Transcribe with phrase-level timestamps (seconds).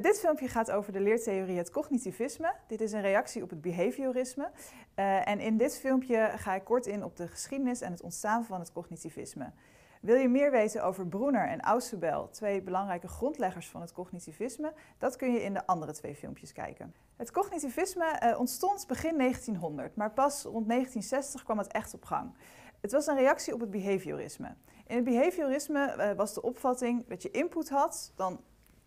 [0.00, 2.54] Dit filmpje gaat over de leertheorie het cognitivisme.
[2.66, 4.50] Dit is een reactie op het behaviorisme.
[4.96, 8.44] Uh, en in dit filmpje ga ik kort in op de geschiedenis en het ontstaan
[8.44, 9.52] van het cognitivisme.
[10.00, 14.72] Wil je meer weten over Brunner en Ausubel, twee belangrijke grondleggers van het cognitivisme?
[14.98, 16.94] Dat kun je in de andere twee filmpjes kijken.
[17.16, 22.34] Het cognitivisme uh, ontstond begin 1900, maar pas rond 1960 kwam het echt op gang.
[22.80, 24.54] Het was een reactie op het behaviorisme.
[24.86, 28.40] In het behaviorisme uh, was de opvatting dat je input had, dan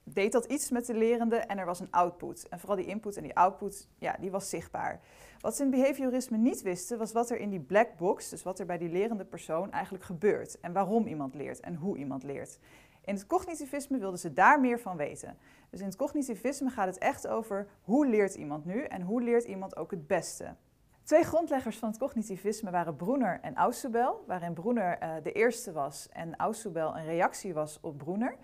[0.04, 2.48] deed dat iets met de lerende en er was een output.
[2.50, 5.00] En vooral die input en die output, ja, die was zichtbaar.
[5.40, 8.60] Wat ze in behaviorisme niet wisten, was wat er in die black box, dus wat
[8.60, 10.60] er bij die lerende persoon eigenlijk gebeurt.
[10.60, 12.60] En waarom iemand leert en hoe iemand leert.
[13.06, 15.38] In het cognitivisme wilden ze daar meer van weten.
[15.70, 19.44] Dus in het cognitivisme gaat het echt over hoe leert iemand nu en hoe leert
[19.44, 20.56] iemand ook het beste.
[21.04, 26.10] Twee grondleggers van het cognitivisme waren Brunner en Ausubel, waarin Brunner uh, de eerste was
[26.10, 28.36] en Ausubel een reactie was op Brunner.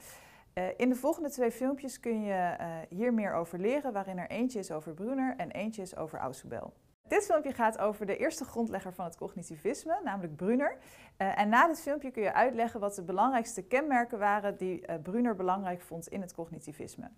[0.57, 4.29] Uh, in de volgende twee filmpjes kun je uh, hier meer over leren, waarin er
[4.29, 6.73] eentje is over Brunner en eentje is over Ausubel.
[7.07, 10.77] Dit filmpje gaat over de eerste grondlegger van het cognitivisme, namelijk Brunner.
[11.17, 15.35] Uh, en na dit filmpje kun je uitleggen wat de belangrijkste kenmerken waren die Brunner
[15.35, 17.09] belangrijk vond in het cognitivisme.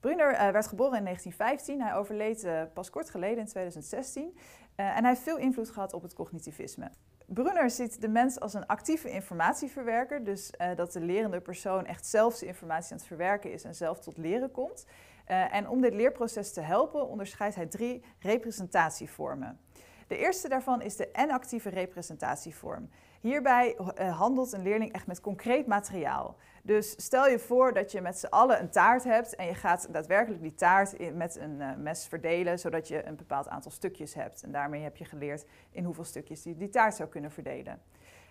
[0.00, 1.80] Brunner werd geboren in 1915.
[1.80, 4.32] Hij overleed pas kort geleden in 2016.
[4.76, 6.90] Uh, en hij heeft veel invloed gehad op het cognitivisme.
[7.26, 12.06] Brunner ziet de mens als een actieve informatieverwerker, dus uh, dat de lerende persoon echt
[12.06, 14.86] zelf de informatie aan het verwerken is en zelf tot leren komt.
[15.28, 19.58] Uh, en om dit leerproces te helpen onderscheidt hij drie representatievormen.
[20.06, 22.90] De eerste daarvan is de N-actieve representatievorm.
[23.20, 26.36] Hierbij uh, handelt een leerling echt met concreet materiaal.
[26.62, 29.88] Dus stel je voor dat je met z'n allen een taart hebt en je gaat
[29.92, 34.42] daadwerkelijk die taart met een uh, mes verdelen, zodat je een bepaald aantal stukjes hebt.
[34.42, 37.82] En daarmee heb je geleerd in hoeveel stukjes je die taart zou kunnen verdelen.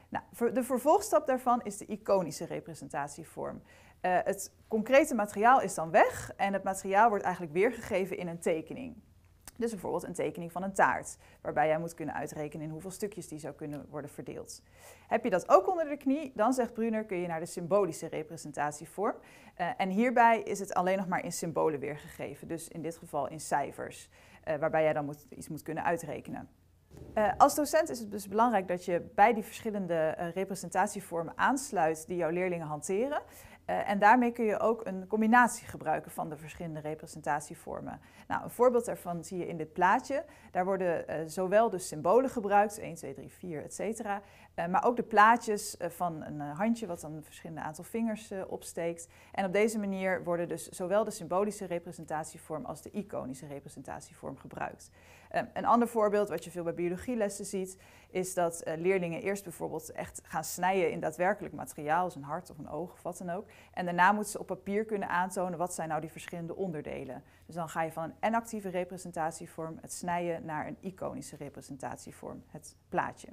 [0.10, 3.62] Nou, de vervolgstap daarvan is de iconische representatievorm.
[4.02, 8.40] Uh, het concrete materiaal is dan weg en het materiaal wordt eigenlijk weergegeven in een
[8.40, 8.96] tekening.
[9.56, 13.28] Dus bijvoorbeeld een tekening van een taart, waarbij jij moet kunnen uitrekenen in hoeveel stukjes
[13.28, 14.62] die zou kunnen worden verdeeld.
[15.08, 18.08] Heb je dat ook onder de knie, dan zegt Brunner, kun je naar de symbolische
[18.08, 19.16] representatievorm.
[19.58, 23.28] Uh, en hierbij is het alleen nog maar in symbolen weergegeven, dus in dit geval
[23.28, 24.10] in cijfers,
[24.48, 26.50] uh, waarbij jij dan moet, iets moet kunnen uitrekenen.
[27.18, 32.18] Uh, als docent is het dus belangrijk dat je bij die verschillende representatievormen aansluit die
[32.18, 33.22] jouw leerlingen hanteren.
[33.70, 38.00] Uh, en daarmee kun je ook een combinatie gebruiken van de verschillende representatievormen.
[38.28, 40.26] Nou, een voorbeeld daarvan zie je in dit plaatje.
[40.52, 44.22] Daar worden uh, zowel de symbolen gebruikt, 1, 2, 3, 4, et cetera,
[44.56, 49.08] uh, maar ook de plaatjes van een handje wat dan een verschillende aantal vingers opsteekt.
[49.32, 54.92] En op deze manier worden dus zowel de symbolische representatievorm als de iconische representatievorm gebruikt.
[55.54, 57.78] een ander voorbeeld wat je veel bij biologielessen ziet,
[58.10, 62.58] is dat leerlingen eerst bijvoorbeeld echt gaan snijden in daadwerkelijk materiaal, als een hart of
[62.58, 63.46] een oog of wat dan ook.
[63.74, 67.24] En daarna moeten ze op papier kunnen aantonen wat zijn nou die verschillende onderdelen.
[67.46, 72.76] Dus dan ga je van een N-actieve representatievorm, het snijden, naar een iconische representatievorm, het
[72.90, 73.30] plaatje.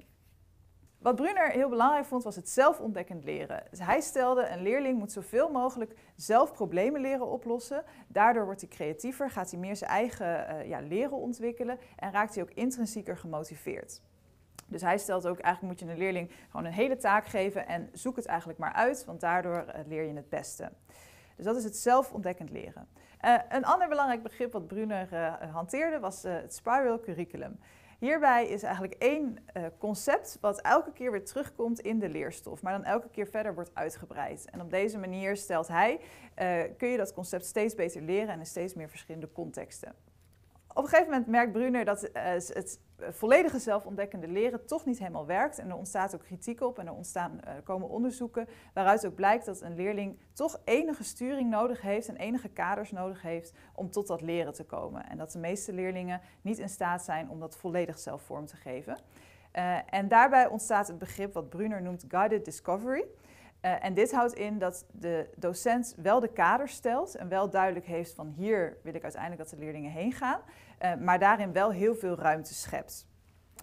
[1.01, 3.63] Wat Brunner heel belangrijk vond, was het zelfontdekkend leren.
[3.69, 7.83] Dus hij stelde, een leerling moet zoveel mogelijk zelf problemen leren oplossen.
[8.07, 12.35] Daardoor wordt hij creatiever, gaat hij meer zijn eigen uh, ja, leren ontwikkelen en raakt
[12.35, 14.01] hij ook intrinsieker gemotiveerd.
[14.71, 17.89] Dus hij stelt ook, eigenlijk moet je een leerling gewoon een hele taak geven en
[17.93, 20.71] zoek het eigenlijk maar uit, want daardoor uh, leer je het beste.
[21.35, 22.87] Dus dat is het zelfontdekkend leren.
[23.25, 27.59] Uh, een ander belangrijk begrip wat Brunner uh, hanteerde was het spiral curriculum.
[27.99, 29.37] Hierbij is eigenlijk één
[29.77, 33.71] concept wat elke keer weer terugkomt in de leerstof, maar dan elke keer verder wordt
[33.73, 34.49] uitgebreid.
[34.49, 35.99] En op deze manier stelt hij,
[36.77, 39.95] kun je dat concept steeds beter leren en in steeds meer verschillende contexten.
[40.73, 45.25] Op een gegeven moment merkt Brunner dat uh, het volledige zelfontdekkende leren toch niet helemaal
[45.25, 45.59] werkt.
[45.59, 49.45] En er ontstaat ook kritiek op en er ontstaan, uh, komen onderzoeken waaruit ook blijkt
[49.45, 54.07] dat een leerling toch enige sturing nodig heeft en enige kaders nodig heeft om tot
[54.07, 55.09] dat leren te komen.
[55.09, 58.55] En dat de meeste leerlingen niet in staat zijn om dat volledig zelf vorm te
[58.55, 58.97] geven.
[59.55, 63.05] Uh, en daarbij ontstaat het begrip wat Brunner noemt guided discovery.
[63.61, 67.85] Uh, en dit houdt in dat de docent wel de kader stelt en wel duidelijk
[67.85, 70.39] heeft van hier wil ik uiteindelijk dat de leerlingen heen gaan,
[70.81, 73.07] uh, maar daarin wel heel veel ruimte schept.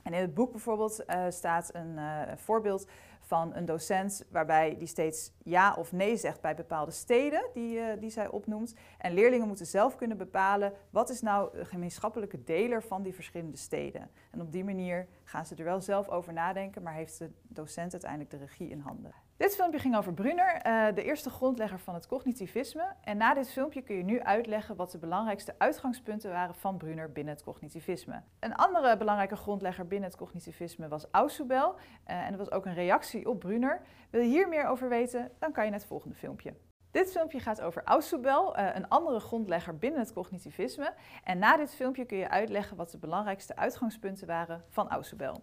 [0.03, 1.99] En in het boek bijvoorbeeld uh, staat een
[2.39, 2.89] voorbeeld
[3.21, 8.11] van een docent waarbij die steeds ja of nee zegt bij bepaalde steden die, die
[8.11, 8.75] zij opnoemt.
[8.99, 13.57] En leerlingen moeten zelf kunnen bepalen wat is nou de gemeenschappelijke deler van die verschillende
[13.57, 14.11] steden.
[14.31, 17.93] En op die manier gaan ze er wel zelf over nadenken, maar heeft de docent
[17.93, 19.13] uiteindelijk de regie in handen.
[19.39, 22.95] Dit filmpje ging over Brunner, uh, de eerste grondlegger van het cognitivisme.
[23.01, 27.13] En na dit filmpje kun je nu uitleggen wat de belangrijkste uitgangspunten waren van Brunner
[27.13, 28.23] binnen het cognitivisme.
[28.41, 31.75] Een andere belangrijke grondlegger binnen het cognitivisme was Ausubel.
[31.75, 33.81] Uh, en dat was ook een reactie op Brunner.
[34.11, 36.55] Wil je hier meer over weten, dan kan je naar het volgende filmpje.
[36.91, 40.95] Dit filmpje gaat over Ausubel, eh, een andere grondlegger binnen het cognitivisme.
[41.25, 45.43] En na dit filmpje kun je uitleggen wat de belangrijkste uitgangspunten waren van Ausubel.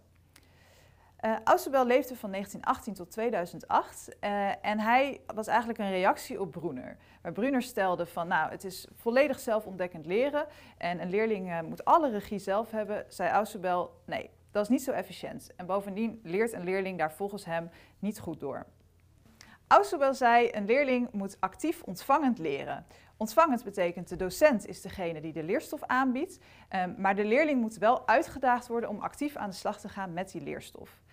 [1.25, 6.51] Uh, Ausubel leefde van 1918 tot 2008 uh, en hij was eigenlijk een reactie op
[6.51, 6.97] Brunner.
[7.21, 10.45] Waar Brunner stelde van, nou, het is volledig zelfontdekkend leren
[10.77, 14.83] en een leerling uh, moet alle regie zelf hebben, zei Ausubel, nee, dat is niet
[14.83, 15.51] zo efficiënt.
[15.55, 17.69] En bovendien leert een leerling daar volgens hem
[17.99, 18.65] niet goed door.
[19.67, 22.85] Ausubel zei, een leerling moet actief ontvangend leren.
[23.17, 26.39] Ontvangend betekent de docent is degene die de leerstof aanbiedt,
[26.97, 30.31] maar de leerling moet wel uitgedaagd worden om actief aan de slag te gaan met
[30.31, 31.03] die leerstof.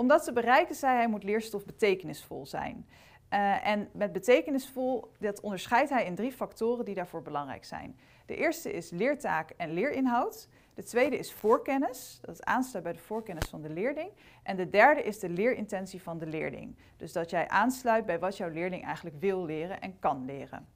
[0.00, 2.86] Om dat te bereiken, zei hij, moet leerstof betekenisvol zijn.
[3.32, 7.98] Uh, en met betekenisvol, dat onderscheidt hij in drie factoren die daarvoor belangrijk zijn.
[8.26, 10.48] De eerste is leertaak en leerinhoud.
[10.74, 14.10] De tweede is voorkennis, dat aansluit bij de voorkennis van de leerling.
[14.42, 16.76] En de derde is de leerintentie van de leerling.
[16.96, 20.68] Dus dat jij aansluit bij wat jouw leerling eigenlijk wil leren en kan leren.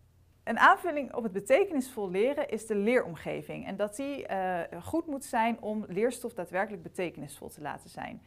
[0.45, 3.67] Een aanvulling op het betekenisvol leren is de leeromgeving.
[3.67, 8.23] En dat die uh, goed moet zijn om leerstof daadwerkelijk betekenisvol te laten zijn.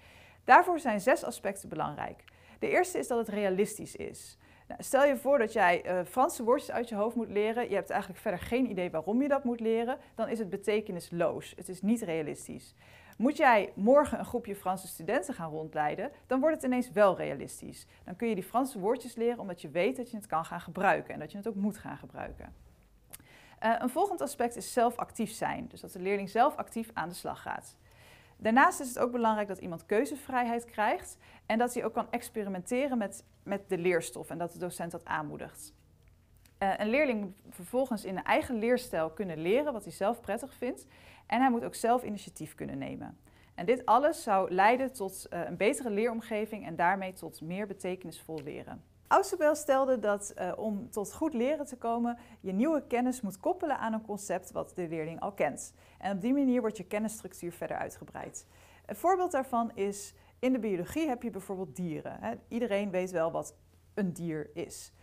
[0.46, 2.24] Daarvoor zijn zes aspecten belangrijk.
[2.60, 4.38] De eerste is dat het realistisch is.
[4.68, 7.70] Nou, stel je voor dat jij uh, Franse woordjes uit je hoofd moet leren.
[7.70, 9.98] Je hebt eigenlijk verder geen idee waarom je dat moet leren.
[10.16, 11.54] Dan is het betekenisloos.
[11.56, 12.76] Het is niet realistisch.
[13.18, 17.88] Moet jij morgen een groepje Franse studenten gaan rondleiden, dan wordt het ineens wel realistisch.
[18.04, 20.62] Dan kun je die Franse woordjes leren omdat je weet dat je het kan gaan
[20.62, 22.54] gebruiken en dat je het ook moet gaan gebruiken.
[23.64, 25.68] Uh, een volgend aspect is zelf actief zijn.
[25.68, 27.76] Dus dat de leerling zelf actief aan de slag gaat.
[28.38, 32.98] Daarnaast is het ook belangrijk dat iemand keuzevrijheid krijgt en dat hij ook kan experimenteren
[32.98, 35.74] met, met de leerstof en dat de docent dat aanmoedigt.
[36.60, 40.54] Uh, een leerling moet vervolgens in een eigen leerstijl kunnen leren wat hij zelf prettig
[40.54, 40.86] vindt
[41.26, 43.18] en hij moet ook zelf initiatief kunnen nemen.
[43.56, 48.42] En dit alles zou leiden tot uh, een betere leeromgeving en daarmee tot meer betekenisvol
[48.44, 48.84] leren.
[49.08, 53.78] Ausubel stelde dat uh, om tot goed leren te komen, je nieuwe kennis moet koppelen
[53.78, 55.74] aan een concept wat de leerling al kent.
[55.98, 58.46] En op die manier wordt je kennisstructuur verder uitgebreid.
[58.86, 62.40] Een voorbeeld daarvan is, in de biologie heb je bijvoorbeeld dieren.
[62.48, 63.56] Iedereen weet wel wat
[63.94, 64.94] een dier is.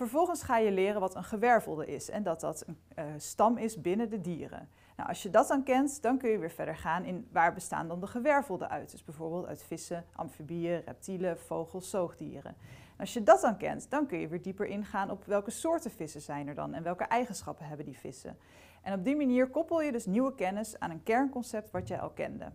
[0.00, 3.80] Vervolgens ga je leren wat een gewervelde is en dat dat een uh, stam is
[3.80, 4.68] binnen de dieren.
[4.96, 7.88] Nou, als je dat dan kent, dan kun je weer verder gaan in waar bestaan
[7.88, 8.90] dan de gewervelden uit.
[8.90, 12.56] Dus bijvoorbeeld uit vissen, amfibieën, reptielen, vogels, zoogdieren.
[12.98, 16.20] Als je dat dan kent, dan kun je weer dieper ingaan op welke soorten vissen
[16.20, 18.36] zijn er dan en welke eigenschappen hebben die vissen.
[18.82, 22.10] En op die manier koppel je dus nieuwe kennis aan een kernconcept wat jij al
[22.10, 22.52] kende.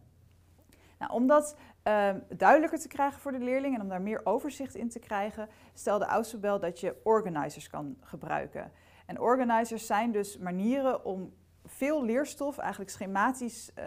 [0.98, 1.56] Nou, om dat
[1.88, 5.50] uh, duidelijker te krijgen voor de leerling en om daar meer overzicht in te krijgen,
[5.74, 8.72] stelde Ausubel dat je organizers kan gebruiken.
[9.06, 11.34] En organizers zijn dus manieren om
[11.66, 13.86] veel leerstof eigenlijk schematisch uh,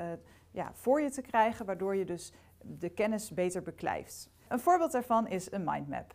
[0.51, 2.33] ja, voor je te krijgen, waardoor je dus
[2.63, 4.31] de kennis beter beklijft.
[4.49, 6.15] Een voorbeeld daarvan is een mindmap.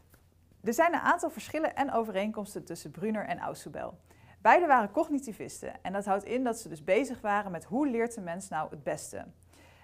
[0.63, 3.97] Er zijn een aantal verschillen en overeenkomsten tussen Brunner en Ausubel.
[4.41, 8.15] Beide waren cognitivisten en dat houdt in dat ze dus bezig waren met hoe leert
[8.15, 9.25] de mens nou het beste.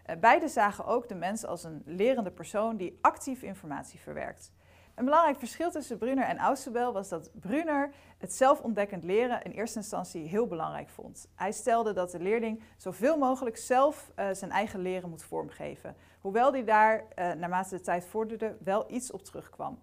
[0.10, 4.52] Eh, beide zagen ook de mens als een lerende persoon die actief informatie verwerkt.
[4.96, 9.78] Een belangrijk verschil tussen Brunner en Ausubel was dat Brunner het zelfontdekkend leren in eerste
[9.78, 11.28] instantie heel belangrijk vond.
[11.36, 16.52] Hij stelde dat de leerling zoveel mogelijk zelf uh, zijn eigen leren moet vormgeven, hoewel
[16.52, 19.80] hij daar uh, naarmate de tijd vorderde wel iets op terugkwam.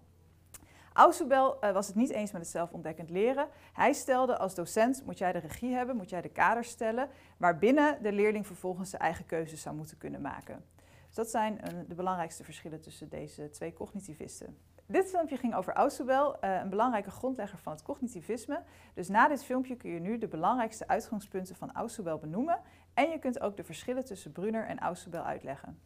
[0.97, 3.47] Ausubel uh, was het niet eens met het zelfontdekkend leren.
[3.73, 8.03] Hij stelde als docent moet jij de regie hebben, moet jij de kaders stellen, waarbinnen
[8.03, 10.65] de leerling vervolgens zijn eigen keuzes zou moeten kunnen maken.
[11.05, 14.57] Dus dat zijn uh, de belangrijkste verschillen tussen deze twee cognitivisten.
[14.85, 18.61] Dit filmpje ging over Ausubel, uh, een belangrijke grondlegger van het cognitivisme.
[18.93, 22.59] Dus na dit filmpje kun je nu de belangrijkste uitgangspunten van Ausubel benoemen
[22.93, 25.79] en je kunt ook de verschillen tussen Brunner en Ausubel uitleggen.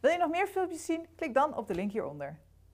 [0.00, 1.06] Wil je nog meer filmpjes zien?
[1.16, 2.38] Klik dan op de link hieronder.